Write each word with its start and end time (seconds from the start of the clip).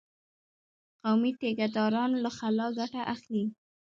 قومي 1.03 1.31
ټيکه 1.39 1.67
داران 1.75 2.11
له 2.23 2.29
خلا 2.37 2.67
ګټه 2.79 3.01
اخلي. 3.13 3.45